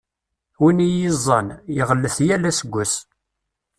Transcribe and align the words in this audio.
Win 0.61 0.79
i 0.81 0.83
iyi-iẓẓan, 0.87 1.47
iɣellet 1.79 2.17
yal 2.27 2.43
aseggas. 2.49 2.93